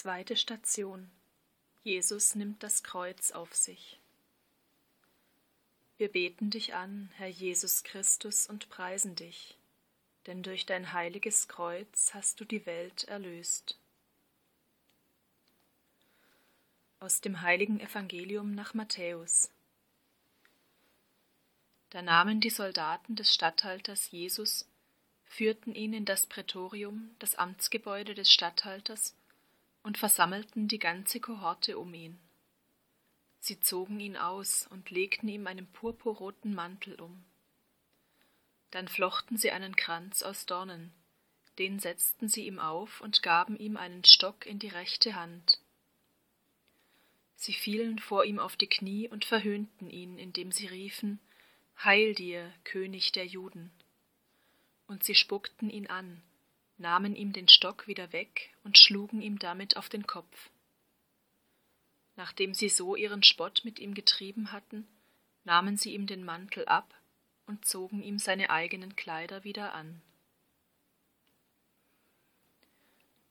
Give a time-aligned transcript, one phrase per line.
[0.00, 1.10] Zweite Station.
[1.82, 3.98] Jesus nimmt das Kreuz auf sich.
[5.96, 9.58] Wir beten dich an, Herr Jesus Christus, und preisen dich,
[10.26, 13.76] denn durch dein heiliges Kreuz hast du die Welt erlöst.
[17.00, 19.50] Aus dem heiligen Evangelium nach Matthäus.
[21.90, 24.64] Da nahmen die Soldaten des Statthalters Jesus,
[25.24, 29.16] führten ihn in das Prätorium, das Amtsgebäude des Statthalters,
[29.88, 32.18] und versammelten die ganze Kohorte um ihn.
[33.40, 37.24] Sie zogen ihn aus und legten ihm einen purpurroten Mantel um.
[38.70, 40.92] Dann flochten sie einen Kranz aus Dornen,
[41.58, 45.58] den setzten sie ihm auf und gaben ihm einen Stock in die rechte Hand.
[47.36, 51.18] Sie fielen vor ihm auf die Knie und verhöhnten ihn, indem sie riefen
[51.82, 53.70] Heil dir, König der Juden.
[54.86, 56.20] Und sie spuckten ihn an,
[56.78, 60.50] nahmen ihm den Stock wieder weg und schlugen ihm damit auf den Kopf.
[62.16, 64.88] Nachdem sie so ihren Spott mit ihm getrieben hatten,
[65.44, 66.94] nahmen sie ihm den Mantel ab
[67.46, 70.00] und zogen ihm seine eigenen Kleider wieder an.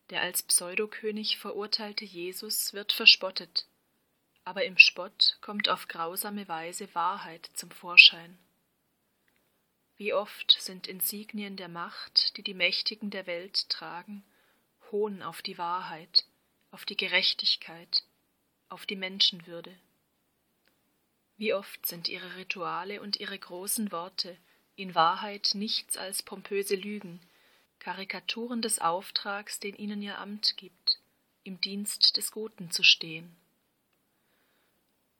[0.09, 3.67] Der als Pseudokönig verurteilte Jesus wird verspottet,
[4.45, 8.37] aber im Spott kommt auf grausame Weise Wahrheit zum Vorschein.
[9.97, 14.23] Wie oft sind Insignien der Macht, die die Mächtigen der Welt tragen,
[14.91, 16.25] Hohn auf die Wahrheit,
[16.69, 18.03] auf die Gerechtigkeit,
[18.69, 19.75] auf die Menschenwürde.
[21.37, 24.37] Wie oft sind ihre Rituale und ihre großen Worte
[24.75, 27.19] in Wahrheit nichts als pompöse Lügen,
[27.79, 30.99] Karikaturen des Auftrags, den ihnen ihr Amt gibt,
[31.43, 33.35] im Dienst des Guten zu stehen.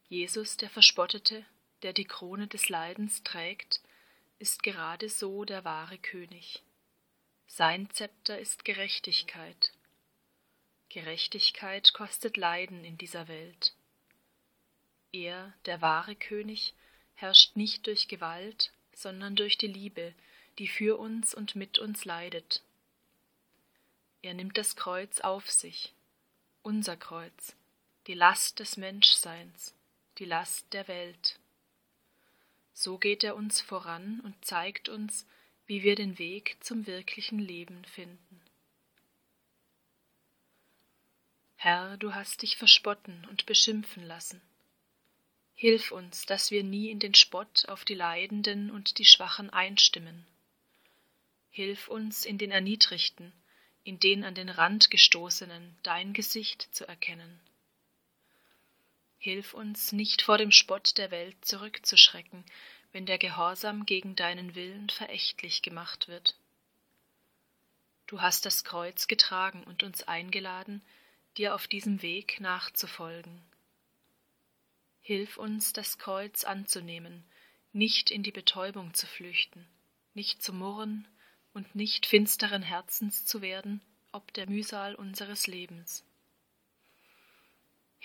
[0.09, 1.45] Jesus, der Verspottete,
[1.81, 3.81] der die Krone des Leidens trägt,
[4.40, 6.64] ist gerade so der wahre König.
[7.48, 9.72] Sein Zepter ist Gerechtigkeit.
[10.90, 13.74] Gerechtigkeit kostet Leiden in dieser Welt.
[15.12, 16.74] Er, der wahre König,
[17.16, 20.14] herrscht nicht durch Gewalt, sondern durch die Liebe,
[20.59, 22.62] die für uns und mit uns leidet.
[24.22, 25.94] Er nimmt das Kreuz auf sich,
[26.62, 27.56] unser Kreuz,
[28.08, 29.74] die Last des Menschseins
[30.20, 31.40] die Last der Welt.
[32.80, 35.26] So geht er uns voran und zeigt uns,
[35.66, 38.40] wie wir den Weg zum wirklichen Leben finden.
[41.56, 44.40] Herr, du hast dich verspotten und beschimpfen lassen.
[45.56, 50.28] Hilf uns, dass wir nie in den Spott auf die Leidenden und die Schwachen einstimmen.
[51.50, 53.34] Hilf uns, in den Erniedrigten,
[53.86, 57.40] in den an den Rand gestoßenen dein Gesicht zu erkennen.
[59.17, 62.45] Hilf uns, nicht vor dem Spott der Welt zurückzuschrecken,
[62.91, 66.35] wenn der Gehorsam gegen deinen Willen verächtlich gemacht wird.
[68.05, 70.81] Du hast das Kreuz getragen und uns eingeladen,
[71.38, 73.44] dir auf diesem Weg nachzufolgen.
[75.01, 77.25] Hilf uns, das Kreuz anzunehmen,
[77.73, 79.67] nicht in die Betäubung zu flüchten,
[80.13, 81.07] nicht zu murren
[81.53, 86.06] und nicht finsteren Herzens zu werden, ob der Mühsal unseres Lebens.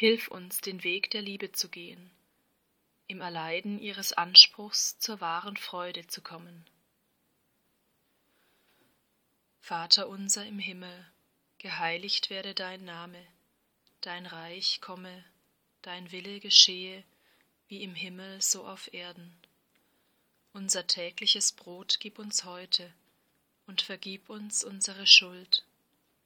[0.03, 2.11] Hilf uns, den Weg der Liebe zu gehen,
[3.07, 6.67] im Erleiden ihres Anspruchs zur wahren Freude zu kommen.
[9.61, 11.07] Vater unser im Himmel,
[11.59, 13.25] geheiligt werde dein Name,
[14.01, 15.25] dein Reich komme,
[15.83, 17.05] dein Wille geschehe,
[17.69, 19.33] wie im Himmel so auf Erden.
[20.53, 22.93] Unser tägliches Brot gib uns heute
[23.69, 25.65] und vergib uns unsere Schuld,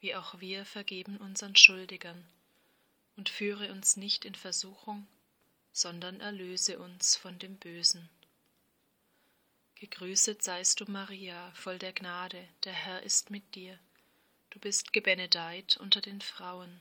[0.01, 2.27] wie auch wir vergeben unseren Schuldigern
[3.17, 5.07] und führe uns nicht in Versuchung,
[5.73, 8.09] sondern erlöse uns von dem Bösen.
[9.77, 13.79] Gegrüßet seist du, Maria, voll der Gnade, der Herr ist mit dir.
[14.51, 16.81] Du bist gebenedeit unter den Frauen,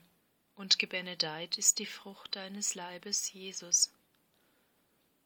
[0.54, 3.92] und gebenedeit ist die Frucht deines Leibes, Jesus.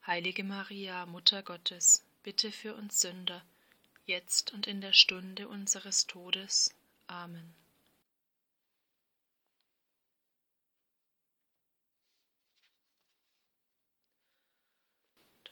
[0.04, 3.44] Heilige Maria, Mutter Gottes, bitte für uns Sünder,
[4.04, 6.74] jetzt und in der Stunde unseres Todes.
[7.06, 7.54] Amen.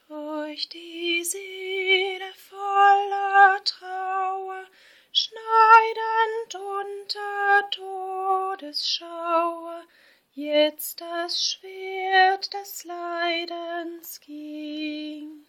[0.08, 4.64] Durch die Seele voller Trauer,
[5.12, 9.84] schneidend unter Todesschauer,
[10.32, 15.44] jetzt das Schwert des Leidens ging.